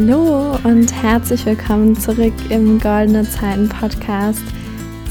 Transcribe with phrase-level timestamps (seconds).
[0.00, 4.42] Hallo und herzlich willkommen zurück im Goldene Zeiten Podcast.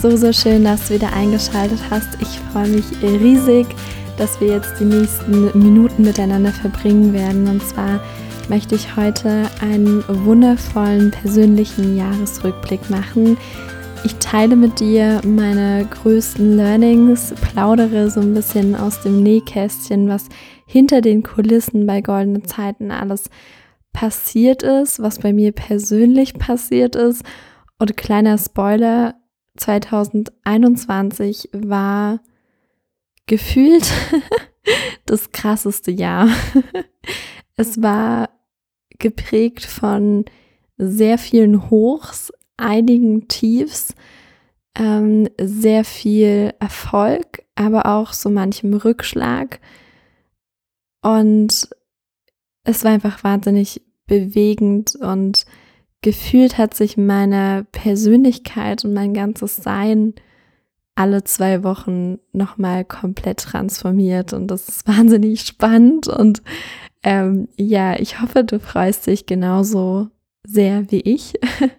[0.02, 2.20] So, so schön, dass du wieder eingeschaltet hast.
[2.20, 3.68] Ich freue mich riesig,
[4.18, 7.48] dass wir jetzt die nächsten Minuten miteinander verbringen werden.
[7.48, 8.00] Und zwar
[8.50, 13.38] möchte ich heute einen wundervollen persönlichen Jahresrückblick machen.
[14.04, 20.26] Ich teile mit dir meine größten Learnings, plaudere so ein bisschen aus dem Nähkästchen, was
[20.65, 23.68] hinter den Kulissen bei goldenen Zeiten alles passiert
[24.64, 27.24] ist, was bei mir persönlich passiert ist.
[27.78, 29.15] Und kleiner Spoiler,
[29.57, 32.22] 2021 war
[33.25, 33.92] gefühlt
[35.06, 36.30] das krasseste Jahr.
[37.56, 38.30] es war
[39.00, 40.26] geprägt von
[40.78, 43.95] sehr vielen Hochs, einigen Tiefs,
[44.78, 49.60] ähm, sehr viel Erfolg, aber auch so manchem Rückschlag.
[51.02, 51.70] Und
[52.70, 55.45] es war einfach wahnsinnig bewegend und
[56.02, 60.14] gefühlt hat sich meine Persönlichkeit und mein ganzes Sein
[60.95, 66.42] alle zwei Wochen nochmal komplett transformiert und das ist wahnsinnig spannend und
[67.02, 70.09] ähm, ja, ich hoffe, du freust dich genauso
[70.45, 71.33] sehr wie ich.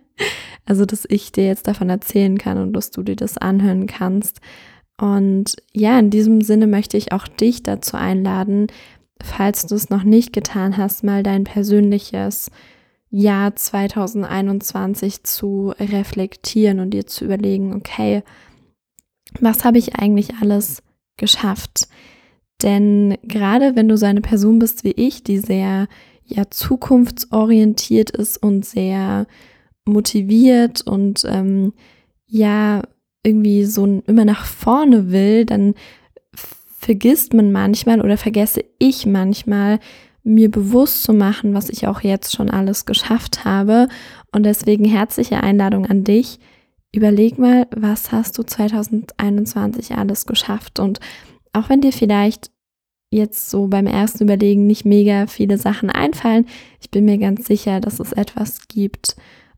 [0.67, 4.41] Also, dass ich dir jetzt davon erzählen kann und dass du dir das anhören kannst.
[5.01, 8.69] Und ja, in diesem Sinne möchte ich auch dich dazu einladen,
[9.25, 12.51] falls du es noch nicht getan hast, mal dein persönliches
[13.11, 18.23] Jahr 2021 zu reflektieren und dir zu überlegen, okay,
[19.41, 20.83] was habe ich eigentlich alles
[21.17, 21.89] geschafft?
[22.63, 25.89] Denn gerade wenn du so eine Person bist wie ich, die sehr
[26.25, 29.27] ja zukunftsorientiert ist und sehr
[29.85, 31.73] motiviert und ähm,
[32.27, 32.83] ja
[33.25, 35.75] irgendwie so immer nach vorne will, dann
[36.81, 39.79] vergisst man manchmal oder vergesse ich manchmal,
[40.23, 43.87] mir bewusst zu machen, was ich auch jetzt schon alles geschafft habe.
[44.33, 46.39] Und deswegen herzliche Einladung an dich.
[46.93, 50.79] Überleg mal, was hast du 2021 alles geschafft?
[50.79, 51.01] Und
[51.53, 52.51] auch wenn dir vielleicht
[53.11, 56.47] jetzt so beim ersten Überlegen nicht mega viele Sachen einfallen,
[56.81, 59.17] ich bin mir ganz sicher, dass es etwas gibt,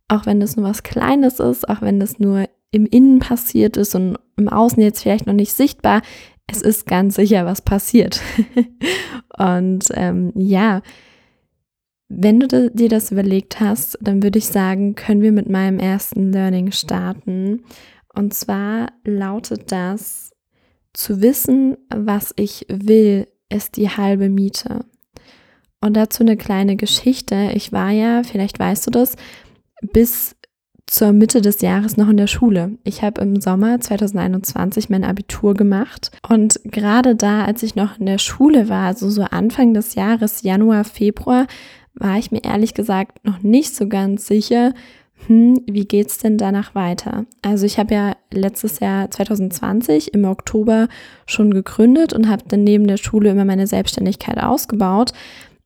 [0.09, 3.95] auch wenn es nur was Kleines ist, auch wenn es nur im Innen passiert ist
[3.95, 6.03] und im Außen jetzt vielleicht noch nicht sichtbar,
[6.47, 8.21] es ist ganz sicher was passiert.
[9.39, 10.83] und ähm, ja,
[12.09, 16.33] wenn du dir das überlegt hast, dann würde ich sagen, können wir mit meinem ersten
[16.33, 17.65] Learning starten.
[18.15, 20.33] Und zwar lautet das,
[20.93, 24.85] zu wissen, was ich will, ist die halbe Miete.
[25.81, 27.51] Und dazu eine kleine Geschichte.
[27.55, 29.17] Ich war ja, vielleicht weißt du das,
[29.81, 30.37] bis
[30.93, 32.73] zur Mitte des Jahres noch in der Schule.
[32.85, 38.05] Ich habe im Sommer 2021 mein Abitur gemacht und gerade da, als ich noch in
[38.05, 41.47] der Schule war, also so Anfang des Jahres, Januar, Februar,
[41.95, 44.75] war ich mir ehrlich gesagt noch nicht so ganz sicher,
[45.29, 47.25] hm, wie geht's denn danach weiter?
[47.41, 50.89] Also ich habe ja letztes Jahr 2020 im Oktober
[51.25, 55.13] schon gegründet und habe dann neben der Schule immer meine Selbstständigkeit ausgebaut,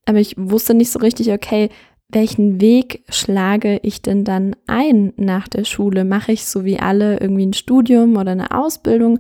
[0.04, 1.69] aber ich wusste nicht so richtig, okay,
[2.08, 6.04] welchen Weg schlage ich denn dann ein nach der Schule?
[6.04, 9.18] Mache ich so wie alle irgendwie ein Studium oder eine Ausbildung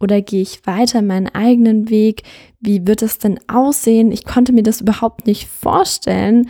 [0.00, 2.22] oder gehe ich weiter meinen eigenen Weg?
[2.60, 4.12] Wie wird es denn aussehen?
[4.12, 6.48] Ich konnte mir das überhaupt nicht vorstellen,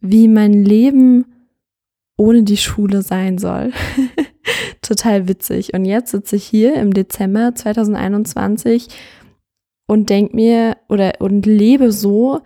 [0.00, 1.24] wie mein Leben
[2.18, 3.72] ohne die Schule sein soll.
[4.82, 5.72] Total witzig.
[5.72, 8.88] Und jetzt sitze ich hier im Dezember 2021
[9.86, 12.40] und denke mir oder und lebe so,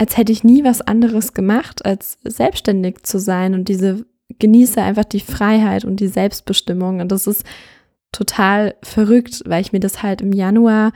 [0.00, 4.06] als hätte ich nie was anderes gemacht, als selbstständig zu sein und diese
[4.38, 7.00] genieße einfach die Freiheit und die Selbstbestimmung.
[7.00, 7.44] Und das ist
[8.10, 10.92] total verrückt, weil ich mir das halt im Januar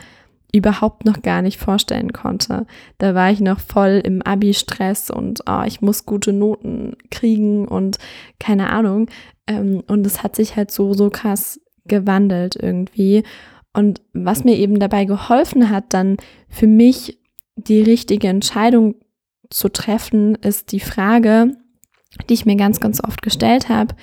[0.54, 2.66] überhaupt noch gar nicht vorstellen konnte.
[2.96, 7.98] Da war ich noch voll im Abi-Stress und oh, ich muss gute Noten kriegen und
[8.40, 9.10] keine Ahnung.
[9.46, 13.22] Ähm, und es hat sich halt so, so krass gewandelt irgendwie.
[13.74, 16.16] Und was mir eben dabei geholfen hat, dann
[16.48, 17.18] für mich
[17.56, 18.96] die richtige Entscheidung
[19.54, 21.56] zu treffen, ist die Frage,
[22.28, 23.94] die ich mir ganz, ganz oft gestellt habe.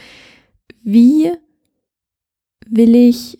[0.81, 1.31] Wie
[2.65, 3.37] will ich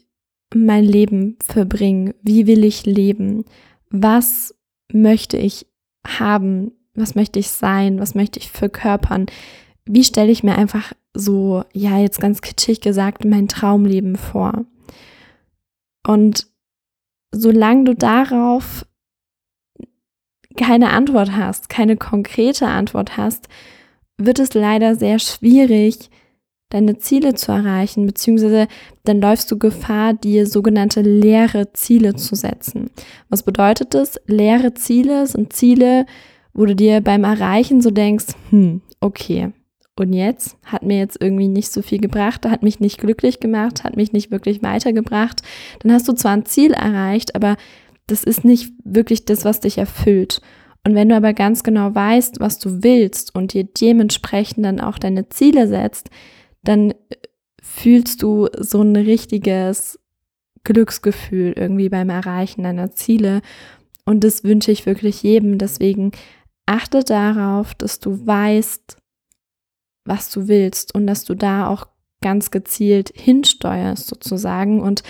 [0.54, 2.14] mein Leben verbringen?
[2.22, 3.46] Wie will ich leben?
[3.90, 4.54] Was
[4.92, 5.68] möchte ich
[6.06, 6.74] haben?
[6.96, 8.00] Was möchte ich sein?
[8.00, 9.28] Was möchte ich verkörpern?
[9.86, 14.66] Wie stelle ich mir einfach so, ja, jetzt ganz kitschig gesagt, mein Traumleben vor?
[16.06, 16.48] Und
[17.32, 18.86] solange du darauf
[20.56, 23.48] keine Antwort hast, keine konkrete Antwort hast,
[24.18, 26.10] wird es leider sehr schwierig,
[26.70, 28.68] deine Ziele zu erreichen, beziehungsweise
[29.04, 32.90] dann läufst du Gefahr, dir sogenannte leere Ziele zu setzen.
[33.30, 34.20] Was bedeutet das?
[34.26, 36.06] Leere Ziele sind Ziele,
[36.54, 39.52] wo du dir beim Erreichen so denkst, hm, okay,
[39.98, 43.84] Und jetzt hat mir jetzt irgendwie nicht so viel gebracht, hat mich nicht glücklich gemacht,
[43.84, 45.42] hat mich nicht wirklich weitergebracht.
[45.80, 47.56] Dann hast du zwar ein Ziel erreicht, aber
[48.12, 50.42] das ist nicht wirklich das, was dich erfüllt.
[50.86, 54.98] Und wenn du aber ganz genau weißt, was du willst und dir dementsprechend dann auch
[54.98, 56.10] deine Ziele setzt,
[56.64, 56.94] dann
[57.62, 60.00] fühlst du so ein richtiges
[60.64, 63.42] Glücksgefühl irgendwie beim Erreichen deiner Ziele.
[64.06, 65.58] Und das wünsche ich wirklich jedem.
[65.58, 66.12] Deswegen
[66.66, 68.98] achte darauf, dass du weißt,
[70.04, 71.88] was du willst und dass du da auch
[72.22, 74.82] ganz gezielt hinsteuerst sozusagen.
[74.82, 75.04] Und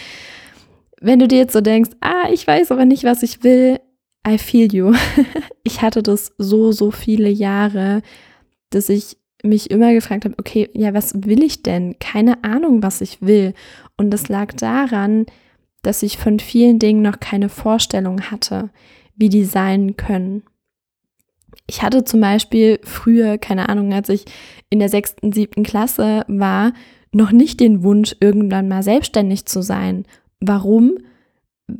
[1.02, 3.80] wenn du dir jetzt so denkst, ah, ich weiß aber nicht, was ich will,
[4.28, 4.94] I feel you.
[5.64, 8.04] ich hatte das so, so viele Jahre,
[8.70, 11.98] dass ich mich immer gefragt habe, okay, ja, was will ich denn?
[12.00, 13.56] Keine Ahnung, was ich will.
[13.98, 15.26] Und das lag daran,
[15.82, 18.70] dass ich von vielen Dingen noch keine Vorstellung hatte,
[19.16, 20.44] wie die sein können.
[21.66, 24.26] Ich hatte zum Beispiel früher, keine Ahnung, als ich
[24.70, 26.74] in der sechsten, siebten Klasse war,
[27.12, 30.06] noch nicht den Wunsch, irgendwann mal selbstständig zu sein.
[30.42, 30.98] Warum?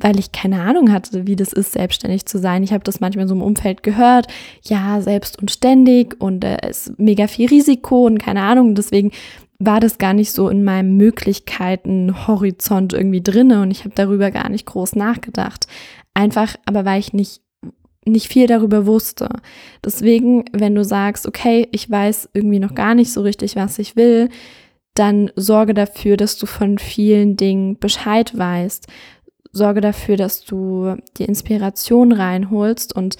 [0.00, 2.62] weil ich keine Ahnung hatte, wie das ist, selbstständig zu sein.
[2.62, 4.26] Ich habe das manchmal so im Umfeld gehört,
[4.62, 8.74] ja, selbst und ständig und äh, es ist mega viel Risiko und keine Ahnung.
[8.74, 9.10] Deswegen
[9.58, 14.48] war das gar nicht so in meinem Möglichkeiten-Horizont irgendwie drinne und ich habe darüber gar
[14.48, 15.66] nicht groß nachgedacht.
[16.14, 17.42] Einfach, aber weil ich nicht
[18.04, 19.28] nicht viel darüber wusste.
[19.84, 23.94] Deswegen, wenn du sagst, okay, ich weiß irgendwie noch gar nicht so richtig, was ich
[23.94, 24.28] will,
[24.94, 28.88] dann sorge dafür, dass du von vielen Dingen Bescheid weißt
[29.52, 33.16] sorge dafür, dass du die Inspiration reinholst und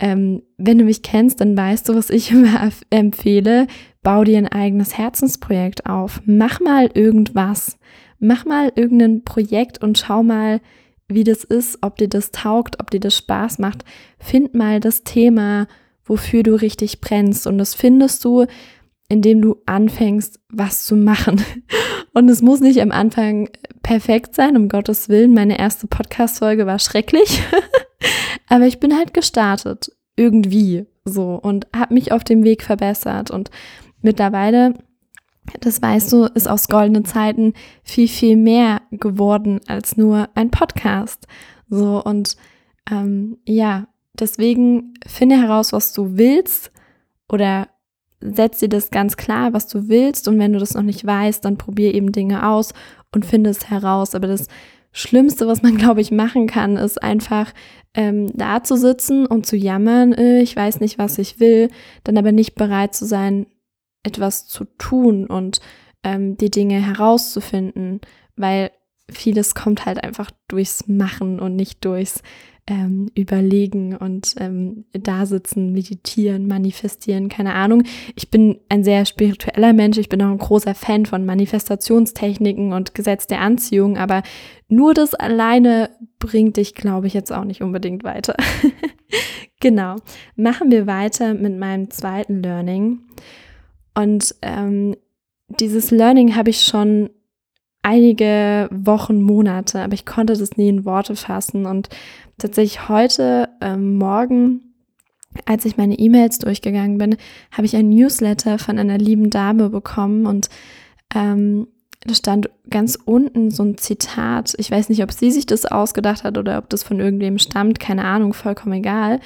[0.00, 3.66] ähm, wenn du mich kennst, dann weißt du, was ich immer empfehle.
[4.02, 6.22] Bau dir ein eigenes Herzensprojekt auf.
[6.24, 7.78] Mach mal irgendwas.
[8.18, 10.60] Mach mal irgendein Projekt und schau mal,
[11.08, 13.84] wie das ist, ob dir das taugt, ob dir das Spaß macht.
[14.18, 15.66] Find mal das Thema,
[16.04, 17.46] wofür du richtig brennst.
[17.46, 18.46] Und das findest du,
[19.12, 21.44] indem du anfängst, was zu machen.
[22.14, 23.50] Und es muss nicht am Anfang
[23.82, 25.34] perfekt sein, um Gottes Willen.
[25.34, 27.42] Meine erste Podcast-Folge war schrecklich.
[28.48, 29.92] Aber ich bin halt gestartet.
[30.16, 31.34] Irgendwie so.
[31.34, 33.30] Und habe mich auf dem Weg verbessert.
[33.30, 33.50] Und
[34.00, 34.72] mittlerweile,
[35.60, 41.26] das weißt du, ist aus goldenen Zeiten viel, viel mehr geworden als nur ein Podcast.
[41.68, 42.02] So.
[42.02, 42.38] Und
[42.90, 43.88] ähm, ja,
[44.18, 46.72] deswegen finde heraus, was du willst
[47.28, 47.68] oder
[48.22, 50.28] setz dir das ganz klar, was du willst.
[50.28, 52.72] Und wenn du das noch nicht weißt, dann probier eben Dinge aus
[53.14, 54.14] und finde es heraus.
[54.14, 54.46] Aber das
[54.92, 57.52] Schlimmste, was man, glaube ich, machen kann, ist einfach
[57.94, 61.68] ähm, da zu sitzen und zu jammern, äh, ich weiß nicht, was ich will,
[62.04, 63.46] dann aber nicht bereit zu sein,
[64.02, 65.60] etwas zu tun und
[66.02, 68.00] ähm, die Dinge herauszufinden,
[68.36, 68.70] weil
[69.10, 72.22] vieles kommt halt einfach durchs Machen und nicht durchs
[72.66, 77.82] ähm, überlegen und ähm, da sitzen, meditieren, manifestieren, keine Ahnung.
[78.14, 82.94] Ich bin ein sehr spiritueller Mensch, ich bin auch ein großer Fan von Manifestationstechniken und
[82.94, 84.22] Gesetz der Anziehung, aber
[84.68, 88.36] nur das alleine bringt dich, glaube ich, jetzt auch nicht unbedingt weiter.
[89.60, 89.96] genau.
[90.36, 93.00] Machen wir weiter mit meinem zweiten Learning.
[93.94, 94.96] Und ähm,
[95.48, 97.10] dieses Learning habe ich schon
[97.82, 101.66] einige Wochen, Monate, aber ich konnte das nie in Worte fassen.
[101.66, 101.88] Und
[102.38, 104.74] tatsächlich heute ähm, Morgen,
[105.44, 107.16] als ich meine E-Mails durchgegangen bin,
[107.50, 110.48] habe ich ein Newsletter von einer lieben Dame bekommen und
[111.14, 111.66] ähm,
[112.04, 114.54] da stand ganz unten so ein Zitat.
[114.58, 117.78] Ich weiß nicht, ob sie sich das ausgedacht hat oder ob das von irgendwem stammt,
[117.78, 119.20] keine Ahnung, vollkommen egal.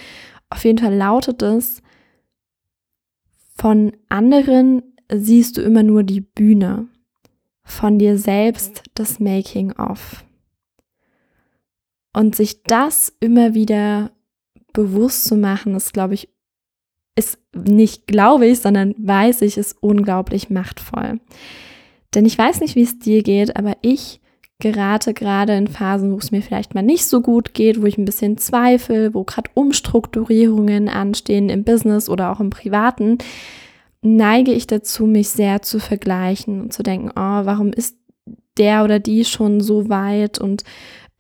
[0.51, 1.83] Auf jeden Fall lautet es,
[3.55, 6.89] von anderen siehst du immer nur die Bühne,
[7.67, 10.25] von dir selbst das Making-of.
[12.15, 14.13] Und sich das immer wieder
[14.73, 16.31] bewusst zu machen, ist, glaube ich,
[17.17, 21.21] ist nicht glaube ich, sondern weiß ich, ist unglaublich machtvoll.
[22.15, 24.21] Denn ich weiß nicht, wie es dir geht, aber ich
[24.59, 27.99] gerate gerade in Phasen, wo es mir vielleicht mal nicht so gut geht, wo ich
[27.99, 33.19] ein bisschen zweifle, wo gerade Umstrukturierungen anstehen im Business oder auch im Privaten,
[34.03, 37.97] neige ich dazu, mich sehr zu vergleichen und zu denken, oh, warum ist
[38.59, 40.65] der oder die schon so weit und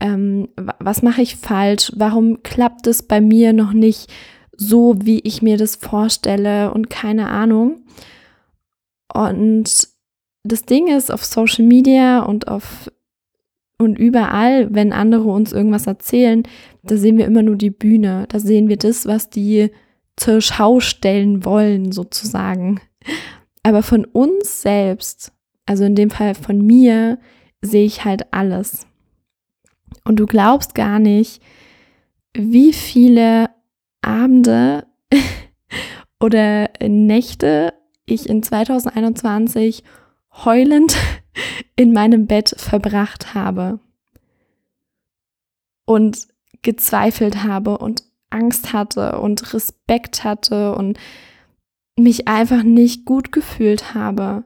[0.00, 4.12] ähm, was mache ich falsch, warum klappt es bei mir noch nicht
[4.56, 7.84] so, wie ich mir das vorstelle und keine Ahnung.
[9.12, 9.88] Und
[10.44, 12.90] das Ding ist, auf Social Media und auf
[13.78, 16.44] und überall, wenn andere uns irgendwas erzählen,
[16.82, 18.24] da sehen wir immer nur die Bühne.
[18.28, 19.70] Da sehen wir das, was die
[20.16, 22.80] zur Schau stellen wollen, sozusagen.
[23.62, 25.32] Aber von uns selbst,
[25.66, 27.18] also in dem Fall von mir,
[27.60, 28.86] sehe ich halt alles.
[30.04, 31.42] Und du glaubst gar nicht,
[32.32, 33.50] wie viele
[34.02, 34.86] Abende
[36.20, 39.82] oder Nächte ich in 2021
[40.44, 40.96] heulend
[41.76, 43.80] in meinem Bett verbracht habe
[45.84, 46.28] und
[46.62, 50.98] gezweifelt habe und Angst hatte und Respekt hatte und
[51.98, 54.44] mich einfach nicht gut gefühlt habe,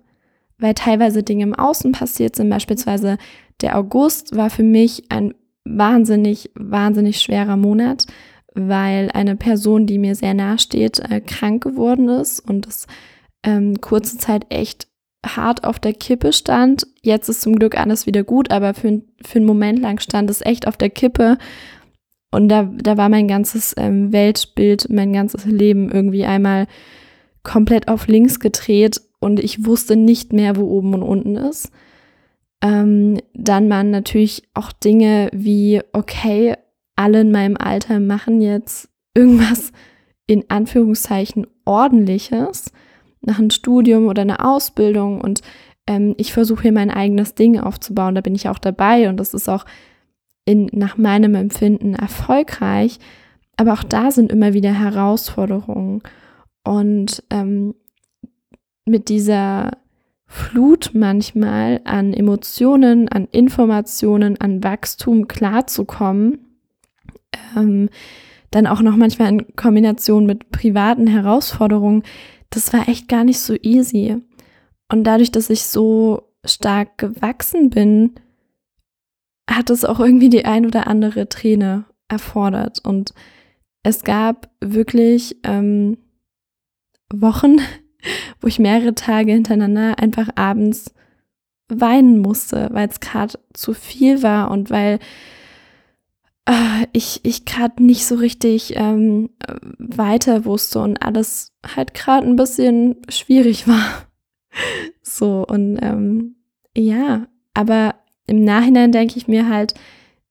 [0.58, 2.50] weil teilweise Dinge im Außen passiert sind.
[2.50, 3.18] Beispielsweise
[3.60, 5.34] der August war für mich ein
[5.64, 8.06] wahnsinnig, wahnsinnig schwerer Monat,
[8.54, 12.86] weil eine Person, die mir sehr nahe steht, äh, krank geworden ist und es
[13.42, 14.88] ähm, kurze Zeit echt
[15.24, 16.86] hart auf der Kippe stand.
[17.02, 20.40] Jetzt ist zum Glück alles wieder gut, aber für, für einen Moment lang stand es
[20.40, 21.36] echt auf der Kippe.
[22.30, 26.66] Und da, da war mein ganzes ähm, Weltbild, mein ganzes Leben irgendwie einmal
[27.42, 31.70] komplett auf links gedreht und ich wusste nicht mehr, wo oben und unten ist.
[32.62, 36.54] Ähm, dann waren natürlich auch Dinge wie, okay,
[36.94, 39.72] alle in meinem Alter machen jetzt irgendwas
[40.26, 42.72] in Anführungszeichen ordentliches
[43.22, 45.40] nach einem Studium oder einer Ausbildung und
[45.86, 48.14] ähm, ich versuche hier mein eigenes Ding aufzubauen.
[48.14, 49.64] Da bin ich auch dabei und das ist auch
[50.44, 52.98] in, nach meinem Empfinden erfolgreich.
[53.56, 56.02] Aber auch da sind immer wieder Herausforderungen.
[56.64, 57.74] Und ähm,
[58.84, 59.70] mit dieser
[60.26, 66.38] Flut manchmal an Emotionen, an Informationen, an Wachstum klarzukommen,
[67.56, 67.88] ähm,
[68.50, 72.02] dann auch noch manchmal in Kombination mit privaten Herausforderungen,
[72.50, 74.16] das war echt gar nicht so easy.
[74.90, 78.12] Und dadurch, dass ich so stark gewachsen bin,
[79.50, 82.78] hat es auch irgendwie die ein oder andere Träne erfordert.
[82.84, 83.12] Und
[83.82, 85.98] es gab wirklich ähm,
[87.12, 87.58] Wochen,
[88.40, 90.94] wo ich mehrere Tage hintereinander einfach abends
[91.68, 94.98] weinen musste, weil es gerade zu viel war und weil
[96.46, 99.30] äh, ich, ich gerade nicht so richtig ähm,
[99.78, 104.06] weiter wusste und alles halt gerade ein bisschen schwierig war.
[105.02, 106.36] so, und ähm,
[106.76, 107.94] ja, aber
[108.30, 109.74] im Nachhinein denke ich mir halt,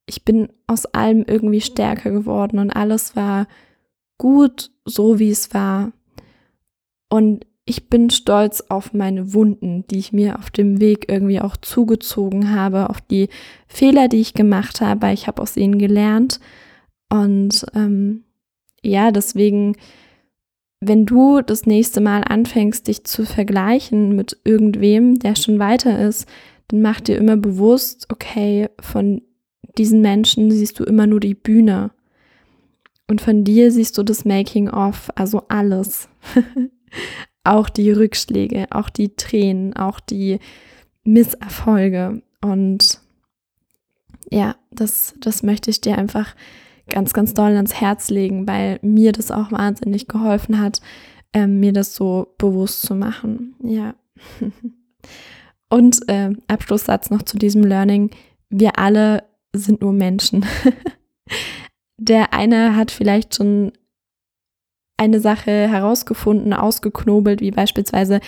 [0.06, 3.46] ich bin aus allem irgendwie stärker geworden und alles war
[4.16, 5.92] gut, so wie es war.
[7.10, 11.58] Und ich bin stolz auf meine Wunden, die ich mir auf dem Weg irgendwie auch
[11.58, 13.28] zugezogen habe, auf die
[13.68, 15.12] Fehler, die ich gemacht habe.
[15.12, 16.40] Ich habe aus ihnen gelernt.
[17.10, 18.24] Und ähm,
[18.82, 19.76] ja, deswegen,
[20.80, 26.26] wenn du das nächste Mal anfängst, dich zu vergleichen mit irgendwem, der schon weiter ist,
[26.70, 29.22] dann mach dir immer bewusst, okay, von
[29.76, 31.90] diesen Menschen siehst du immer nur die Bühne.
[33.08, 36.08] Und von dir siehst du das Making-of, also alles.
[37.44, 40.38] auch die Rückschläge, auch die Tränen, auch die
[41.02, 42.22] Misserfolge.
[42.40, 43.00] Und
[44.30, 46.36] ja, das, das möchte ich dir einfach
[46.88, 50.80] ganz, ganz doll ans Herz legen, weil mir das auch wahnsinnig geholfen hat,
[51.32, 53.56] äh, mir das so bewusst zu machen.
[53.64, 53.96] Ja.
[55.70, 58.10] Und äh, Abschlusssatz noch zu diesem Learning.
[58.50, 59.24] Wir alle
[59.54, 60.44] sind nur Menschen.
[61.98, 63.72] Der eine hat vielleicht schon
[64.96, 68.20] eine Sache herausgefunden, ausgeknobelt, wie beispielsweise,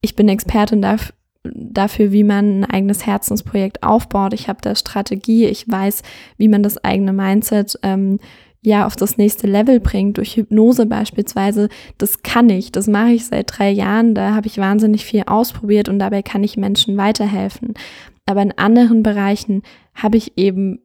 [0.00, 4.34] ich bin Expertin dafür, dafür, wie man ein eigenes Herzensprojekt aufbaut.
[4.34, 6.02] Ich habe da Strategie, ich weiß,
[6.36, 8.20] wie man das eigene Mindset ähm,
[8.62, 11.68] ja auf das nächste Level bringt, durch Hypnose beispielsweise.
[11.98, 15.88] Das kann ich, das mache ich seit drei Jahren, da habe ich wahnsinnig viel ausprobiert
[15.88, 17.74] und dabei kann ich Menschen weiterhelfen.
[18.26, 19.62] Aber in anderen Bereichen
[19.94, 20.80] habe ich eben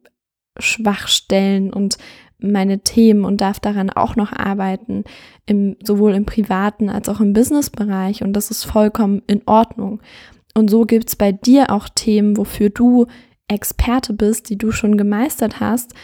[0.58, 1.98] Schwachstellen und
[2.38, 5.04] meine Themen und darf daran auch noch arbeiten,
[5.46, 8.22] im, sowohl im privaten als auch im Businessbereich.
[8.22, 10.00] Und das ist vollkommen in Ordnung.
[10.54, 13.06] Und so gibt es bei dir auch Themen, wofür du
[13.48, 15.94] Experte bist, die du schon gemeistert hast,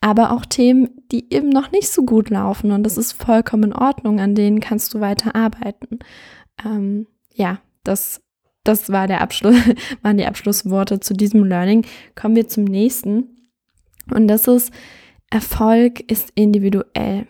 [0.00, 2.72] aber auch Themen, die eben noch nicht so gut laufen.
[2.72, 5.98] Und das ist vollkommen in Ordnung, an denen kannst du weiter arbeiten.
[6.64, 8.20] Ähm, ja, das,
[8.64, 9.56] das war der Abschluss,
[10.02, 11.84] waren die Abschlussworte zu diesem Learning.
[12.14, 13.50] Kommen wir zum nächsten.
[14.10, 14.72] Und das ist,
[15.30, 17.26] Erfolg ist individuell.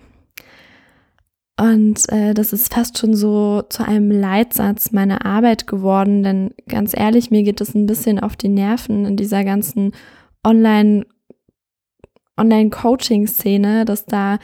[1.61, 6.97] Und äh, das ist fast schon so zu einem Leitsatz meiner Arbeit geworden, denn ganz
[6.97, 9.93] ehrlich, mir geht es ein bisschen auf die Nerven in dieser ganzen
[10.47, 11.05] Online-
[12.39, 14.39] Online-Coaching-Szene, dass da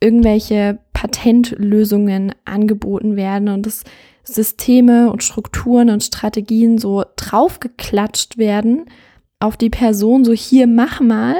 [0.00, 3.84] irgendwelche Patentlösungen angeboten werden und dass
[4.22, 8.86] Systeme und Strukturen und Strategien so draufgeklatscht werden
[9.40, 11.36] auf die Person, so hier mach mal,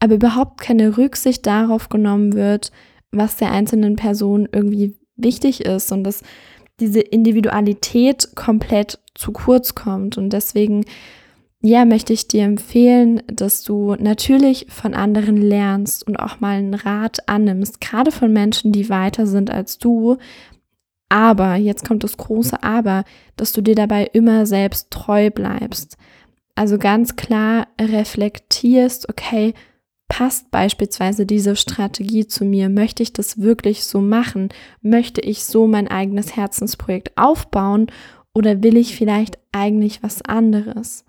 [0.00, 2.72] aber überhaupt keine Rücksicht darauf genommen wird,
[3.12, 6.22] was der einzelnen Person irgendwie wichtig ist und dass
[6.80, 10.16] diese Individualität komplett zu kurz kommt.
[10.16, 10.84] Und deswegen,
[11.62, 16.74] ja, möchte ich dir empfehlen, dass du natürlich von anderen lernst und auch mal einen
[16.74, 20.16] Rat annimmst, gerade von Menschen, die weiter sind als du,
[21.10, 23.04] Aber, jetzt kommt das große Aber,
[23.36, 25.96] dass du dir dabei immer selbst treu bleibst.
[26.54, 29.54] Also ganz klar reflektierst, okay,
[30.08, 32.68] passt beispielsweise diese Strategie zu mir?
[32.68, 34.50] Möchte ich das wirklich so machen?
[34.82, 37.86] Möchte ich so mein eigenes Herzensprojekt aufbauen
[38.34, 41.04] oder will ich vielleicht eigentlich was anderes?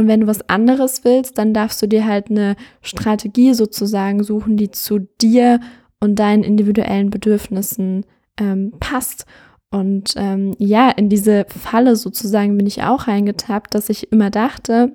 [0.00, 4.56] Und wenn du was anderes willst, dann darfst du dir halt eine Strategie sozusagen suchen,
[4.56, 5.60] die zu dir
[6.00, 8.06] und deinen individuellen Bedürfnissen
[8.38, 9.26] ähm, passt.
[9.70, 14.94] Und ähm, ja, in diese Falle sozusagen bin ich auch reingetappt, dass ich immer dachte,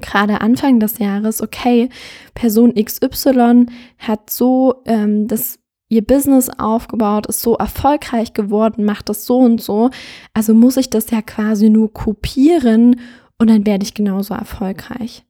[0.00, 1.88] gerade Anfang des Jahres, okay,
[2.34, 3.66] Person XY
[3.98, 9.60] hat so ähm, das ihr Business aufgebaut, ist so erfolgreich geworden, macht das so und
[9.60, 9.90] so.
[10.32, 13.00] Also muss ich das ja quasi nur kopieren
[13.42, 15.24] und dann werde ich genauso erfolgreich.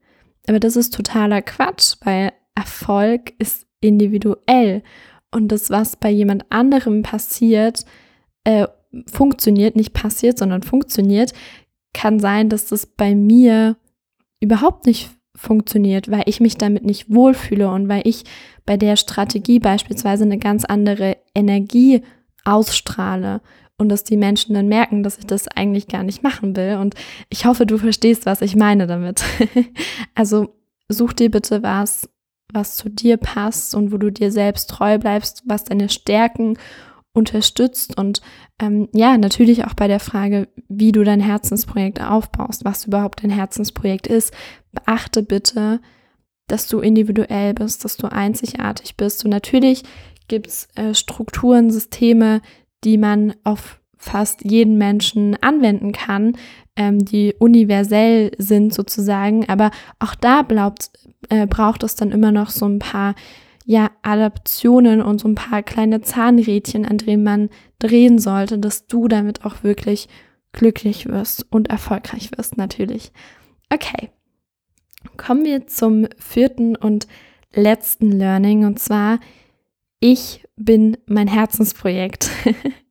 [0.47, 4.83] Aber das ist totaler Quatsch, weil Erfolg ist individuell
[5.31, 7.87] und das, was bei jemand anderem passiert,
[8.45, 8.66] äh,
[9.07, 11.33] funktioniert, nicht passiert, sondern funktioniert,
[11.95, 13.76] kann sein, dass das bei mir
[14.40, 18.25] überhaupt nicht funktioniert, weil ich mich damit nicht wohlfühle und weil ich
[18.66, 22.02] bei der Strategie beispielsweise eine ganz andere Energie
[22.45, 23.40] ausstrahle
[23.83, 26.77] und dass die Menschen dann merken, dass ich das eigentlich gar nicht machen will.
[26.77, 26.95] Und
[27.29, 29.23] ich hoffe, du verstehst, was ich meine damit.
[30.15, 30.55] also
[30.89, 32.09] such dir bitte was,
[32.53, 36.57] was zu dir passt und wo du dir selbst treu bleibst, was deine Stärken
[37.15, 38.23] unterstützt und
[38.59, 43.31] ähm, ja, natürlich auch bei der Frage, wie du dein Herzensprojekt aufbaust, was überhaupt dein
[43.31, 44.33] Herzensprojekt ist.
[44.73, 45.81] Beachte bitte,
[46.47, 49.25] dass du individuell bist, dass du einzigartig bist.
[49.25, 49.83] Und natürlich
[50.29, 52.41] gibt es äh, Strukturen, Systeme,
[52.85, 56.37] die man auf fast jeden Menschen anwenden kann,
[56.75, 59.49] ähm, die universell sind sozusagen.
[59.49, 59.71] Aber
[60.01, 60.91] auch da glaubt,
[61.29, 63.14] äh, braucht es dann immer noch so ein paar
[63.64, 69.07] ja, Adaptionen und so ein paar kleine Zahnrädchen, an denen man drehen sollte, dass du
[69.07, 70.09] damit auch wirklich
[70.53, 73.12] glücklich wirst und erfolgreich wirst natürlich.
[73.73, 74.11] Okay,
[75.16, 77.07] kommen wir zum vierten und
[77.55, 79.18] letzten Learning und zwar,
[80.03, 82.29] ich bin mein Herzensprojekt.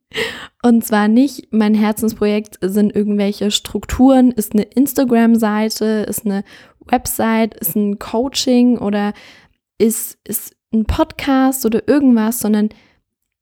[0.62, 6.42] und zwar nicht mein Herzensprojekt sind irgendwelche Strukturen, ist eine Instagram-Seite, ist eine
[6.86, 9.12] Website, ist ein Coaching oder
[9.76, 12.70] ist, ist ein Podcast oder irgendwas, sondern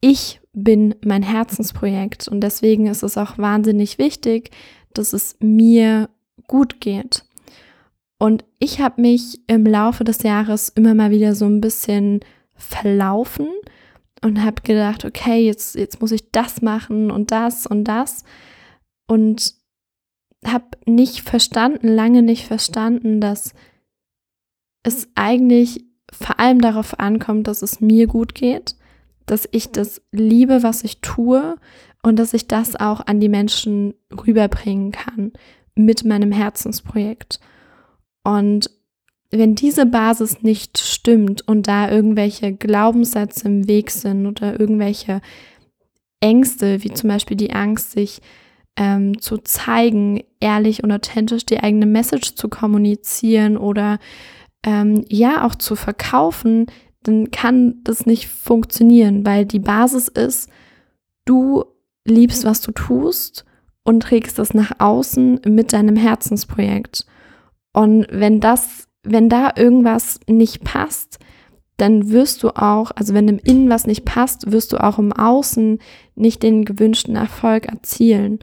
[0.01, 4.51] ich bin mein Herzensprojekt und deswegen ist es auch wahnsinnig wichtig,
[4.95, 6.11] dass es mir
[6.49, 7.25] gut geht.
[8.19, 12.21] Und ich habe mich im Laufe des Jahres immer mal wieder so ein bisschen
[12.61, 13.49] verlaufen
[14.23, 18.25] und habe gedacht, okay, jetzt, jetzt muss ich das machen und das und das.
[19.07, 19.55] Und
[20.44, 23.55] habe nicht verstanden, lange nicht verstanden, dass
[24.83, 28.77] es eigentlich vor allem darauf ankommt, dass es mir gut geht,
[29.27, 31.57] dass ich das liebe, was ich tue
[32.03, 35.33] und dass ich das auch an die Menschen rüberbringen kann
[35.75, 37.40] mit meinem Herzensprojekt.
[38.25, 38.70] Und
[39.31, 45.21] wenn diese Basis nicht stimmt und da irgendwelche Glaubenssätze im Weg sind oder irgendwelche
[46.21, 48.21] Ängste, wie zum Beispiel die Angst, sich
[48.77, 53.99] ähm, zu zeigen, ehrlich und authentisch die eigene Message zu kommunizieren oder
[54.64, 56.66] ähm, ja auch zu verkaufen,
[57.03, 60.51] dann kann das nicht funktionieren, weil die Basis ist,
[61.25, 61.64] du
[62.05, 63.45] liebst, was du tust
[63.85, 67.07] und trägst das nach außen mit deinem Herzensprojekt.
[67.73, 71.19] Und wenn das, wenn da irgendwas nicht passt,
[71.77, 75.13] dann wirst du auch, also wenn im Innen was nicht passt, wirst du auch im
[75.13, 75.79] Außen
[76.15, 78.41] nicht den gewünschten Erfolg erzielen.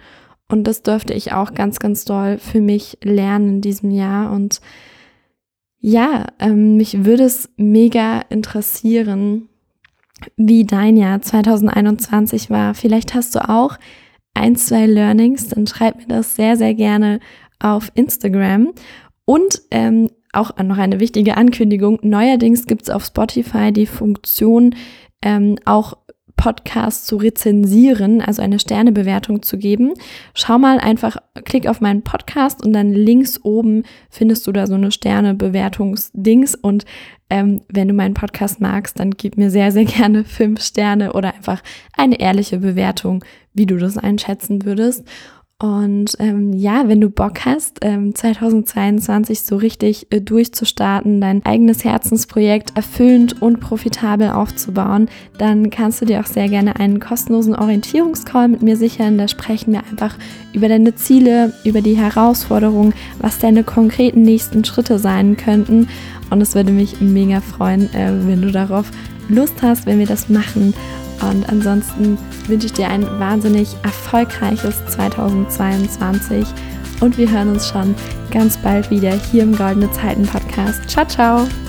[0.50, 4.32] Und das dürfte ich auch ganz, ganz doll für mich lernen in diesem Jahr.
[4.32, 4.60] Und
[5.80, 9.50] ja, ähm, mich würde es mega interessieren,
[10.36, 12.74] wie dein Jahr 2021 war.
[12.74, 13.78] Vielleicht hast du auch
[14.34, 17.20] ein, zwei Learnings, dann schreib mir das sehr, sehr gerne
[17.60, 18.74] auf Instagram.
[19.26, 22.00] Und ähm, auch noch eine wichtige Ankündigung.
[22.02, 24.76] Neuerdings gibt es auf Spotify die Funktion,
[25.21, 25.97] ähm, auch
[26.38, 29.93] Podcast zu rezensieren, also eine Sternebewertung zu geben.
[30.36, 34.76] Schau mal einfach, klick auf meinen Podcast und dann links oben findest du da so
[34.76, 36.86] eine Sternebewertungsdings und
[37.30, 41.34] ähm, wenn du meinen Podcast magst, dann gib mir sehr, sehr gerne fünf Sterne oder
[41.34, 41.62] einfach
[41.97, 45.06] eine ehrliche Bewertung, wie du das einschätzen würdest.
[45.60, 51.84] Und ähm, ja, wenn du Bock hast, ähm, 2022 so richtig äh, durchzustarten, dein eigenes
[51.84, 58.50] Herzensprojekt erfüllend und profitabel aufzubauen, dann kannst du dir auch sehr gerne einen kostenlosen Orientierungscall
[58.50, 59.17] mit mir sichern.
[59.17, 60.15] Da sprechen wir einfach
[60.54, 65.88] über deine Ziele, über die Herausforderungen, was deine konkreten nächsten Schritte sein könnten.
[66.30, 68.91] Und es würde mich mega freuen, äh, wenn du darauf
[69.28, 70.76] Lust hast, wenn wir das machen.
[71.21, 76.45] Und ansonsten wünsche ich dir ein wahnsinnig erfolgreiches 2022
[77.01, 77.95] und wir hören uns schon
[78.32, 80.89] ganz bald wieder hier im Goldene Zeiten Podcast.
[80.89, 81.66] Ciao, ciao!